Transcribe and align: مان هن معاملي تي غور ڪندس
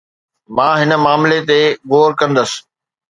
مان 0.55 0.73
هن 0.81 0.91
معاملي 1.05 1.39
تي 1.49 1.61
غور 1.91 2.11
ڪندس 2.19 2.51